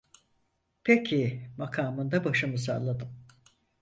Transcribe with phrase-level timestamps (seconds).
[0.83, 3.25] Peki makamında başımı salladım.